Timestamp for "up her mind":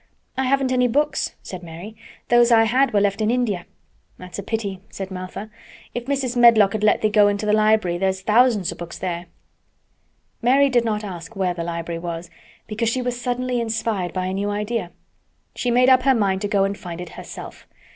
15.87-16.41